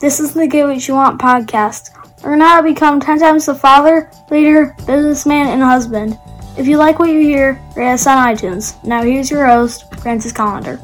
This 0.00 0.20
is 0.20 0.32
the 0.32 0.46
Get 0.46 0.64
What 0.64 0.86
You 0.86 0.94
Want 0.94 1.20
podcast. 1.20 1.90
Learn 2.22 2.40
how 2.40 2.58
to 2.58 2.62
become 2.62 3.00
10 3.00 3.18
times 3.18 3.46
the 3.46 3.54
father, 3.56 4.08
leader, 4.30 4.76
businessman, 4.86 5.48
and 5.48 5.60
husband. 5.60 6.16
If 6.56 6.68
you 6.68 6.76
like 6.76 7.00
what 7.00 7.10
you 7.10 7.18
hear, 7.18 7.60
rate 7.74 7.94
us 7.94 8.06
on 8.06 8.24
iTunes. 8.24 8.80
Now 8.84 9.02
here's 9.02 9.28
your 9.28 9.44
host, 9.44 9.92
Francis 9.96 10.32
Collender. 10.32 10.78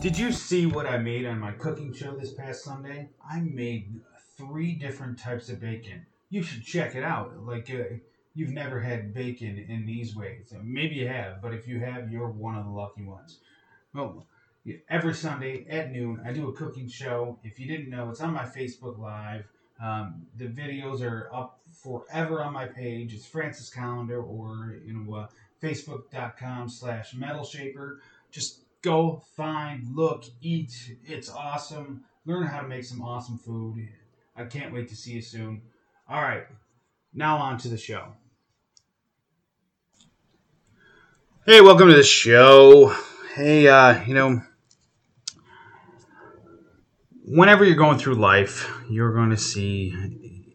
Did 0.00 0.16
you 0.16 0.30
see 0.30 0.66
what 0.66 0.86
I 0.86 0.98
made 0.98 1.26
on 1.26 1.40
my 1.40 1.50
cooking 1.50 1.92
show 1.92 2.14
this 2.14 2.32
past 2.32 2.62
Sunday? 2.62 3.08
I 3.28 3.40
made 3.40 3.92
three 4.36 4.74
different 4.74 5.18
types 5.18 5.48
of 5.48 5.60
bacon. 5.60 6.06
You 6.28 6.42
should 6.42 6.64
check 6.64 6.94
it 6.94 7.04
out. 7.04 7.44
Like, 7.44 7.70
uh, 7.70 7.96
you've 8.34 8.50
never 8.50 8.80
had 8.80 9.14
bacon 9.14 9.64
in 9.68 9.86
these 9.86 10.14
ways. 10.14 10.52
Maybe 10.62 10.96
you 10.96 11.08
have, 11.08 11.40
but 11.40 11.54
if 11.54 11.66
you 11.66 11.80
have, 11.80 12.10
you're 12.10 12.28
one 12.28 12.56
of 12.56 12.64
the 12.64 12.70
lucky 12.70 13.02
ones. 13.02 13.38
Well, 13.94 14.26
every 14.88 15.14
Sunday 15.14 15.66
at 15.70 15.92
noon, 15.92 16.20
I 16.24 16.32
do 16.32 16.48
a 16.48 16.52
cooking 16.52 16.88
show. 16.88 17.38
If 17.42 17.58
you 17.58 17.66
didn't 17.66 17.90
know, 17.90 18.10
it's 18.10 18.20
on 18.20 18.34
my 18.34 18.44
Facebook 18.44 18.98
Live. 18.98 19.44
Um, 19.82 20.26
the 20.36 20.46
videos 20.46 21.02
are 21.02 21.30
up 21.32 21.60
forever 21.82 22.42
on 22.42 22.52
my 22.52 22.66
page. 22.66 23.14
It's 23.14 23.26
Francis 23.26 23.70
Calendar 23.70 24.22
or, 24.22 24.76
you 24.84 24.94
know, 24.94 25.14
uh, 25.14 25.26
facebook.com 25.62 26.68
slash 26.68 27.14
metal 27.14 27.44
shaper. 27.44 28.00
Just 28.30 28.60
go 28.82 29.22
find, 29.36 29.94
look, 29.94 30.24
eat. 30.42 30.96
It's 31.04 31.30
awesome. 31.30 32.04
Learn 32.24 32.46
how 32.46 32.60
to 32.60 32.68
make 32.68 32.84
some 32.84 33.02
awesome 33.02 33.38
food. 33.38 33.88
I 34.36 34.44
can't 34.44 34.72
wait 34.72 34.88
to 34.88 34.96
see 34.96 35.12
you 35.12 35.22
soon. 35.22 35.62
All 36.08 36.22
right, 36.22 36.46
now 37.12 37.38
on 37.38 37.58
to 37.58 37.68
the 37.68 37.76
show. 37.76 38.12
Hey, 41.44 41.60
welcome 41.60 41.88
to 41.88 41.94
the 41.94 42.04
show. 42.04 42.94
Hey, 43.34 43.66
uh, 43.66 44.04
you 44.04 44.14
know, 44.14 44.40
whenever 47.24 47.64
you're 47.64 47.74
going 47.74 47.98
through 47.98 48.14
life, 48.14 48.70
you're 48.88 49.12
going 49.14 49.30
to 49.30 49.36
see 49.36 50.54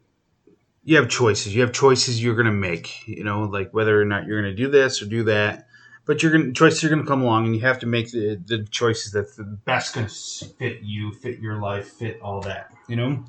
you 0.86 0.96
have 0.96 1.10
choices. 1.10 1.54
You 1.54 1.62
have 1.62 1.74
choices 1.74 2.24
you're 2.24 2.36
going 2.36 2.46
to 2.46 2.54
make, 2.54 3.06
you 3.06 3.26
know, 3.26 3.44
like 3.44 3.74
whether 3.74 4.02
or 4.02 4.06
not 4.06 4.26
you're 4.26 4.42
going 4.42 4.56
to 4.56 4.64
do 4.64 4.72
this 4.72 5.02
or 5.02 5.06
do 5.06 5.24
that 5.26 5.68
but 6.06 6.24
you're 6.24 6.32
gonna 6.32 6.52
choices 6.52 6.84
are 6.84 6.90
gonna 6.90 7.06
come 7.06 7.22
along, 7.22 7.46
and 7.46 7.56
you 7.56 7.62
have 7.62 7.80
to 7.80 7.86
make 7.86 8.12
the 8.12 8.36
the 8.48 8.66
choices 8.72 9.12
that's 9.12 9.36
the 9.36 9.44
best 9.44 9.94
gonna 9.94 10.10
fit 10.10 10.82
you, 10.82 11.14
fit 11.14 11.40
your 11.40 11.62
life, 11.62 11.88
fit 11.88 12.20
all 12.22 12.42
that. 12.42 12.74
You 12.88 12.96
know. 12.96 13.24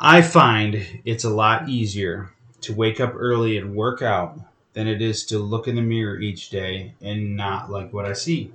I 0.00 0.22
find 0.22 1.00
it's 1.04 1.24
a 1.24 1.30
lot 1.30 1.68
easier 1.68 2.30
to 2.60 2.74
wake 2.74 3.00
up 3.00 3.14
early 3.16 3.56
and 3.58 3.74
work 3.74 4.00
out 4.00 4.38
than 4.72 4.86
it 4.86 5.02
is 5.02 5.24
to 5.26 5.38
look 5.38 5.66
in 5.66 5.74
the 5.74 5.82
mirror 5.82 6.20
each 6.20 6.50
day 6.50 6.94
and 7.00 7.36
not 7.36 7.70
like 7.70 7.92
what 7.92 8.04
I 8.04 8.12
see. 8.12 8.52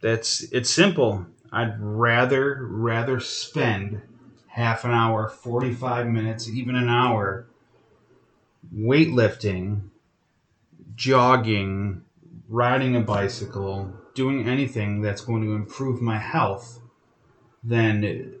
That's 0.00 0.42
it's 0.52 0.70
simple. 0.70 1.26
I'd 1.50 1.80
rather 1.80 2.66
rather 2.66 3.18
spend 3.18 4.02
half 4.48 4.84
an 4.84 4.92
hour, 4.92 5.28
45 5.28 6.06
minutes, 6.06 6.48
even 6.48 6.76
an 6.76 6.88
hour 6.88 7.46
weightlifting 8.74 9.90
jogging, 10.94 12.02
riding 12.48 12.96
a 12.96 13.00
bicycle, 13.00 13.92
doing 14.14 14.48
anything 14.48 15.02
that's 15.02 15.20
going 15.20 15.42
to 15.42 15.52
improve 15.52 16.00
my 16.00 16.18
health 16.18 16.80
than 17.62 18.34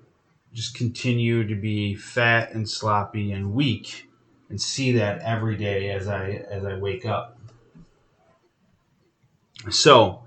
just 0.56 0.74
continue 0.74 1.46
to 1.46 1.54
be 1.54 1.94
fat 1.94 2.52
and 2.52 2.66
sloppy 2.66 3.30
and 3.30 3.52
weak 3.52 4.08
and 4.48 4.58
see 4.58 4.92
that 4.92 5.20
every 5.20 5.54
day 5.54 5.90
as 5.90 6.08
I 6.08 6.46
as 6.50 6.64
I 6.64 6.78
wake 6.78 7.04
up. 7.04 7.38
So, 9.68 10.24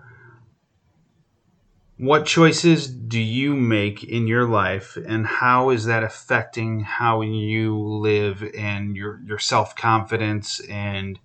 what 1.97 2.27
choices 2.27 2.87
do 2.87 3.19
you 3.19 3.55
make 3.55 4.03
in 4.03 4.27
your 4.27 4.47
life 4.47 4.99
and 5.03 5.25
how 5.25 5.71
is 5.71 5.85
that 5.85 6.03
affecting 6.03 6.81
how 6.81 7.21
you 7.21 7.75
live 7.75 8.43
and 8.55 8.95
your 8.95 9.19
your 9.25 9.39
self-confidence 9.39 10.59
and 10.69 11.19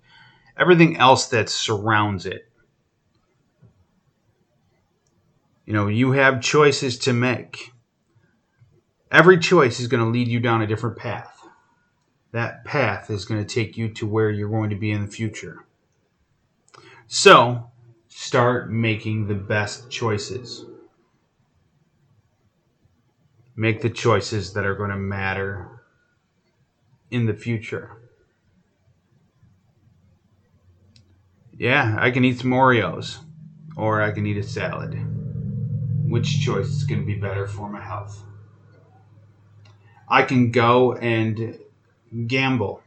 everything 0.57 0.97
else 0.97 1.27
that 1.27 1.47
surrounds 1.47 2.25
it. 2.25 2.49
You 5.67 5.73
know, 5.73 5.89
you 5.89 6.13
have 6.13 6.41
choices 6.41 6.97
to 6.99 7.13
make. 7.13 7.74
Every 9.15 9.37
choice 9.37 9.79
is 9.79 9.87
going 9.87 10.03
to 10.03 10.09
lead 10.09 10.27
you 10.27 10.41
down 10.41 10.61
a 10.61 10.67
different 10.67 10.97
path. 10.97 11.47
That 12.33 12.65
path 12.65 13.09
is 13.09 13.23
going 13.23 13.41
to 13.41 13.55
take 13.55 13.77
you 13.77 13.87
to 13.93 14.05
where 14.05 14.29
you're 14.29 14.49
going 14.49 14.71
to 14.71 14.75
be 14.75 14.91
in 14.91 15.05
the 15.05 15.11
future. 15.11 15.65
So, 17.07 17.71
start 18.09 18.69
making 18.69 19.27
the 19.27 19.35
best 19.35 19.89
choices. 19.89 20.65
Make 23.55 23.79
the 23.79 23.89
choices 23.89 24.51
that 24.51 24.65
are 24.65 24.75
going 24.75 24.89
to 24.89 24.97
matter 24.97 25.81
in 27.09 27.25
the 27.25 27.33
future. 27.33 27.95
Yeah, 31.57 31.95
I 31.97 32.11
can 32.11 32.25
eat 32.25 32.39
some 32.39 32.51
Oreos, 32.51 33.19
or 33.77 34.01
I 34.01 34.11
can 34.11 34.25
eat 34.25 34.35
a 34.35 34.43
salad. 34.43 34.99
Which 36.03 36.41
choice 36.41 36.67
is 36.67 36.83
going 36.83 36.99
to 36.99 37.07
be 37.07 37.15
better 37.15 37.47
for 37.47 37.69
my 37.69 37.79
health? 37.79 38.21
I 40.07 40.23
can 40.23 40.51
go 40.51 40.93
and 40.93 41.57
gamble, 42.27 42.81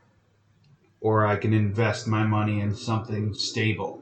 or 1.00 1.26
I 1.26 1.36
can 1.36 1.52
invest 1.52 2.06
my 2.06 2.24
money 2.24 2.60
in 2.60 2.74
something 2.74 3.34
stable. 3.34 4.00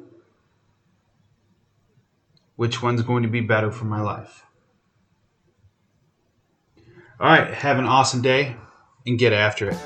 Which 2.56 2.82
one's 2.82 3.02
going 3.02 3.22
to 3.22 3.28
be 3.28 3.40
better 3.40 3.70
for 3.70 3.84
my 3.84 4.00
life? 4.00 4.44
All 7.18 7.28
right, 7.28 7.52
have 7.52 7.78
an 7.78 7.86
awesome 7.86 8.20
day 8.20 8.56
and 9.06 9.18
get 9.18 9.32
after 9.32 9.70
it. 9.70 9.78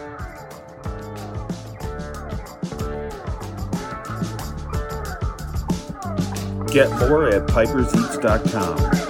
Get 6.72 6.91
more 6.98 7.28
at 7.28 7.48
piperseats.com. 7.48 9.09